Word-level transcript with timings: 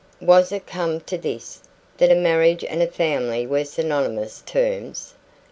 Was 0.23 0.51
it 0.51 0.65
come 0.65 0.99
to 1.01 1.15
this 1.15 1.59
that 1.99 2.17
marriage 2.17 2.63
and 2.63 2.81
a 2.81 2.87
family 2.87 3.45
were 3.45 3.63
synonymous 3.63 4.41
terms? 4.47 5.13